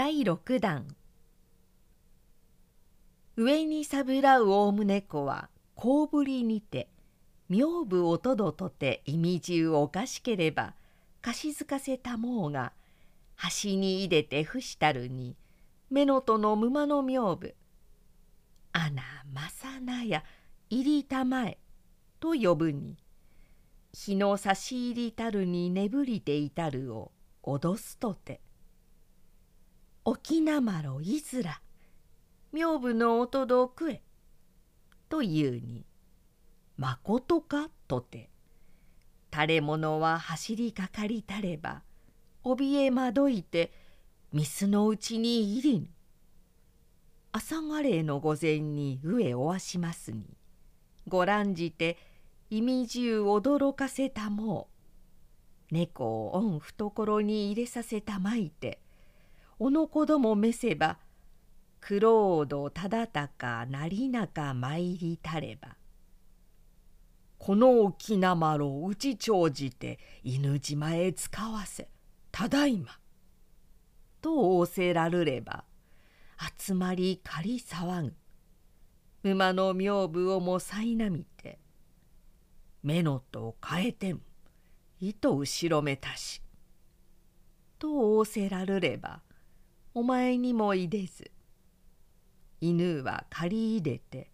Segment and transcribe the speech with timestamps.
[0.00, 0.86] 第六弾。
[3.36, 6.88] 上にさぶらう大宗子は小ぶりにて
[7.50, 10.72] 名部おとどとて意味中おかしければ
[11.20, 12.72] 貸しづかせたもうが
[13.36, 15.36] 端に入れて伏したるに
[15.90, 17.54] 目のとの馬の名部
[18.72, 20.24] 「あなまさなや
[20.70, 21.58] 入りたまえ」
[22.20, 22.96] と呼ぶに。
[23.92, 27.12] 日の差し入りたるに眠りていたるを
[27.42, 28.40] 脅すとて
[30.10, 31.62] 「沖縄ろいずら
[32.50, 34.02] 名部のおとどくえ」
[35.08, 35.86] というに
[36.76, 38.28] 「まことか?」とて
[39.32, 41.84] 垂れ物は走りかかりたれば
[42.42, 43.72] 怯えまどいて
[44.32, 45.90] ミスのうちに入りぬ
[47.30, 50.36] 朝がれの御前に上おわしますに
[51.06, 51.96] ご覧じて
[52.50, 54.70] 意味中驚かせたも
[55.70, 58.80] う猫を御懐に入れさせたまいて
[59.62, 60.96] おの子どもめせば
[61.80, 65.76] 苦労度ただたかなりなか参りたれば。
[67.36, 71.88] この沖縄ろうち長じて犬島へ使わせ
[72.32, 72.98] ただいま」
[74.22, 75.64] と仰せらるれば
[76.58, 78.04] 集まり借り騒
[79.22, 79.30] ぐ。
[79.30, 81.58] 馬の名部をもさいなみて
[82.82, 84.22] 目のと変えてん
[85.00, 86.40] 糸後ろめたし。
[87.78, 89.20] と仰せらるれば
[89.92, 91.32] お前にもいでず
[92.60, 94.30] 犬は借り入れて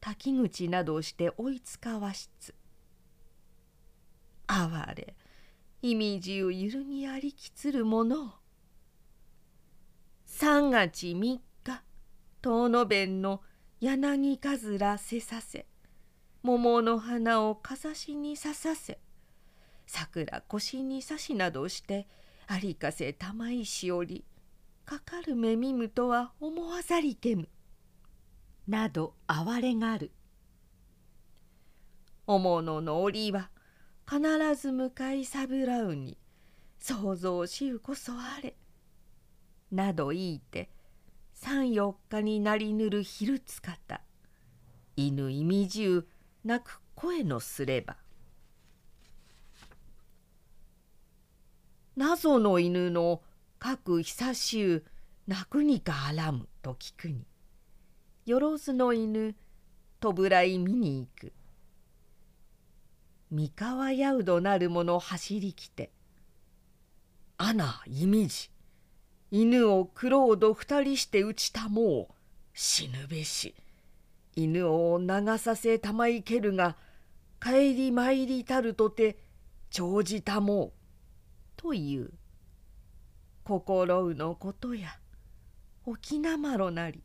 [0.00, 2.54] 滝口などして追いつかわしつ。
[4.46, 5.14] 哀れ
[5.80, 8.34] 意味地を揺るぎありきつるもの。
[10.26, 11.82] 三月三日
[12.42, 13.40] 遠野弁の
[13.80, 15.66] 柳かずらせさせ。
[16.42, 18.98] 桃の花をかざしにささせ。
[19.86, 22.06] 桜腰に刺しなどして
[22.46, 24.24] ありかせ玉石折り。
[24.88, 27.50] かかる目見むとは思わざりけむ。
[28.66, 30.12] など哀れがる。
[32.26, 33.50] おものの折は
[34.10, 34.22] 必
[34.54, 36.16] ず向かいさぶらうに
[36.78, 38.56] 想像しうこそあれ」
[39.70, 40.70] など言いて
[41.34, 44.00] 三四日になりぬる昼つかた。
[44.96, 46.08] 犬意味中
[46.44, 47.98] 泣く声のすれば。
[51.94, 53.20] 謎の犬の
[53.58, 54.84] 各久しゅう
[55.26, 57.26] 泣くにかあらむと聞くに。
[58.24, 59.34] よろずの犬
[59.98, 61.32] とぶらい見に行く。
[63.30, 65.90] 三河やうどなる者走りきて
[67.36, 68.50] 「アナイミジ。
[69.30, 72.14] 犬をクロード二人して打ちたもう
[72.54, 73.54] 死ぬべし。
[74.36, 76.76] 犬を流させたまいけるが
[77.42, 79.18] 帰り参りたるとて
[79.70, 80.72] 長じたもう」
[81.60, 82.12] という。
[83.48, 84.90] 心のことや。
[85.86, 87.02] 沖縄ろなり。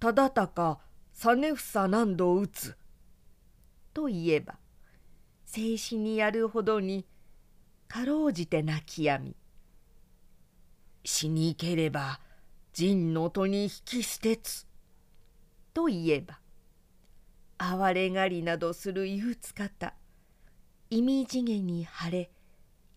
[0.00, 0.78] ただたか
[1.12, 2.74] 実房何度打つ。
[3.92, 4.54] といえば
[5.44, 7.04] 静止にやるほどに
[7.86, 9.36] かろうじて泣きやみ。
[11.04, 12.18] 死にければ
[12.72, 14.66] 陣の戸に引き捨てつ。
[15.74, 16.38] といえば
[17.58, 19.92] 哀れがりなどする憂鬱方
[20.88, 22.30] 意味地げに晴れ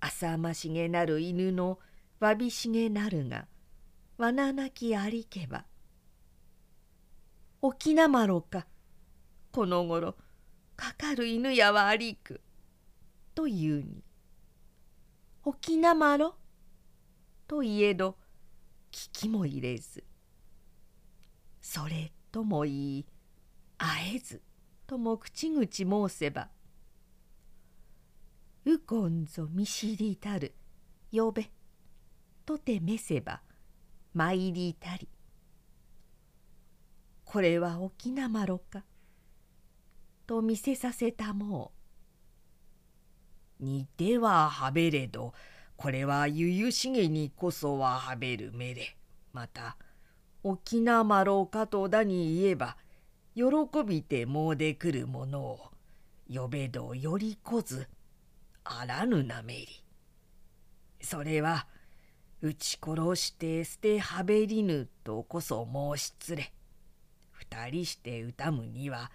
[0.06, 1.80] 浅ましげなる犬の
[2.20, 3.48] わびしげなるが
[4.18, 5.66] わななきありけば
[7.62, 8.68] 沖縄ろか
[9.52, 10.16] このごろ
[10.76, 12.42] かかる犬やはありく」
[13.34, 14.04] というに
[15.44, 16.36] 「沖縄ろ」
[17.48, 18.18] といえど
[18.92, 20.04] 聞きも入れず
[21.62, 23.06] 「それ」とも言い
[23.80, 24.42] 「会えず」
[24.86, 25.66] とも口々
[26.10, 26.52] 申せば
[28.66, 30.56] 「うこんぞ見知りたる。
[31.12, 31.52] 呼べ」
[32.46, 33.42] とてめせば
[34.14, 35.08] 参りたり。
[37.24, 38.84] これは沖縄ろか。
[40.26, 41.74] と見せさせたも
[43.60, 43.64] う。
[43.66, 45.34] 似てははべれど
[45.78, 48.98] これはゆゆしげにこそははべるめれ。
[49.32, 49.78] また
[50.42, 52.78] 沖縄ろかとだに言えば
[53.36, 53.44] 喜
[53.86, 55.72] びてもうでくるものを
[56.34, 57.88] 呼べどよりこず
[58.66, 59.68] あらぬなめり。
[61.00, 61.68] それは
[62.42, 66.52] 撃ち殺して捨てはべりぬとこそ申しつれ。
[67.32, 69.12] 二人して歌むには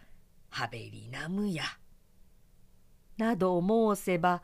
[0.50, 1.64] はべりなむや」
[3.18, 4.42] など申せば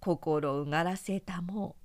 [0.00, 1.76] 心うがらせたも。
[1.78, 1.82] う。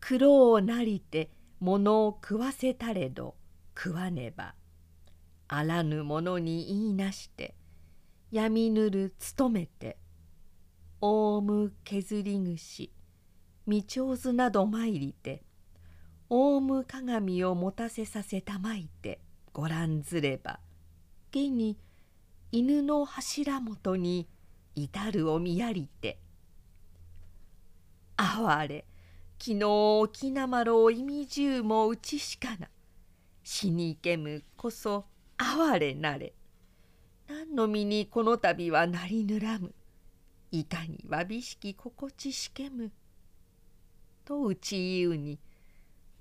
[0.00, 1.30] 苦労なりて
[1.60, 3.36] 物を食わせたれど
[3.76, 4.54] 食わねば。
[5.48, 7.56] あらぬ者に言いなして
[8.30, 9.98] 闇ぬる務めて
[11.02, 12.90] オウム削り串
[13.64, 15.42] 未長図など参りて
[16.28, 19.18] オウム鏡を持たせさせたまいて
[19.54, 20.60] ご覧ずれば
[21.30, 21.78] 現に
[22.52, 24.28] 犬の柱元に
[24.74, 26.18] 至るを見やりて
[28.18, 28.84] 「哀れ
[29.38, 32.68] 昨日沖縄ろ意味中もうちしかな
[33.42, 35.06] 死にけむこそ
[35.38, 36.34] 哀れなれ
[37.26, 39.74] 何の身にこの度はなりぬらむ。
[40.52, 42.92] いかにわびしき心地しけむ」
[44.24, 45.38] とうち言うに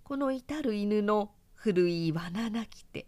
[0.04, 3.08] この至る犬の古い罠なきて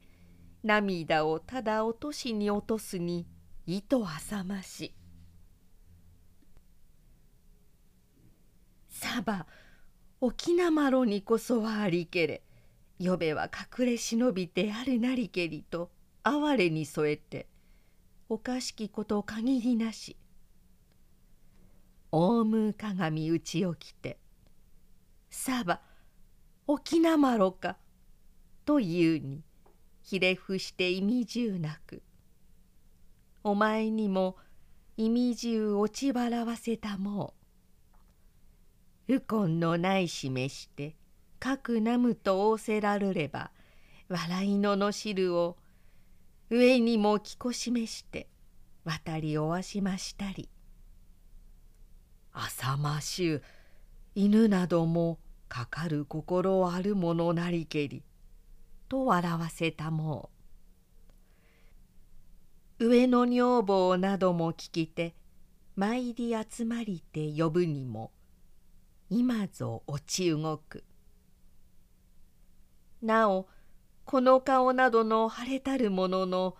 [0.63, 3.25] 涙をただ落としに落とすに
[3.65, 4.93] 意図浅まし
[8.89, 9.47] さば
[10.19, 12.43] 沖縄ろにこそはありけれ
[12.99, 15.89] 呼べは隠れ忍びてあるなりけりと
[16.23, 17.47] 哀れに添えて
[18.29, 20.15] おかしきこと限りなし
[22.13, 24.19] オウム鏡打ち起きて
[25.31, 25.81] 「さば
[26.67, 27.77] 沖縄ろか」
[28.65, 29.43] と言うに
[30.01, 32.03] ひれ伏して意味中なく
[33.43, 34.35] 「お前にも
[34.97, 37.41] 意味中落ち払わせたもう」
[39.07, 40.97] 「右近のない示して
[41.39, 43.51] かくなむと仰せられれば
[44.09, 45.57] 笑いのの汁を
[46.49, 48.27] 上にも着こしめして
[48.83, 50.49] 渡りおわしましたり
[52.33, 53.43] 浅ましゅう。
[54.15, 58.03] 犬などもかかる心あるものなりけり。
[58.89, 60.29] と笑わせたも
[62.79, 62.87] う。
[62.87, 65.13] 上の女房なども聞きて
[65.75, 68.11] 参り集まりて呼ぶにも
[69.09, 70.83] 今ぞ落ち動く。
[73.01, 73.47] なお
[74.05, 76.55] この顔などの晴れたるものの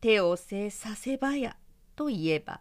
[0.00, 1.56] 手をせさせばや
[1.96, 2.60] と言えば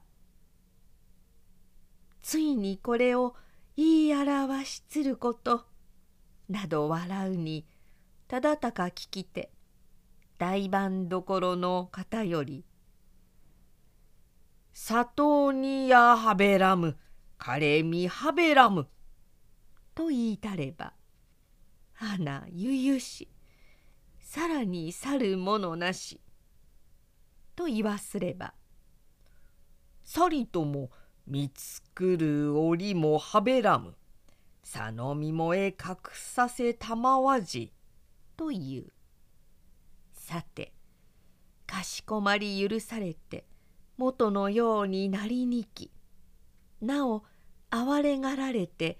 [2.27, 3.38] ついにこれを
[3.77, 5.65] 言い表しつること。
[6.50, 7.65] など笑うに
[8.27, 9.50] ただたか聞きて
[10.38, 12.65] 大番どころの方より
[14.75, 16.97] 「砂糖にやはべらむ
[17.38, 18.89] カレミはべらむ」
[19.95, 20.91] と言いたれば
[21.97, 23.30] あなゆ々し
[24.19, 26.19] さらに去るものなし」
[27.56, 28.53] と言わすれば
[30.03, 30.91] 「さりとも
[31.27, 33.95] 見つくる折もはべらむ。
[34.63, 37.74] さのみもえ隠させたまわじ」
[38.38, 38.94] という。
[40.13, 40.74] さて
[41.65, 43.45] かしこまり許されて
[43.97, 45.91] 元のようになりにき
[46.81, 47.24] なお
[47.71, 49.00] 哀れがられて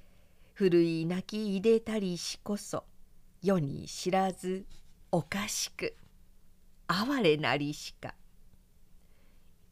[0.54, 2.84] 古い泣き入れたりしこそ
[3.42, 4.66] 世に知らず
[5.12, 5.96] おかしく
[6.88, 8.16] 哀れなりしか。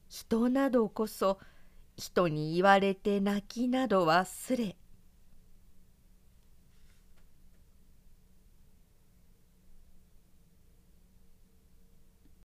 [0.08, 1.40] 人などこそ
[1.97, 4.75] 人に言われて泣きなどはすれ。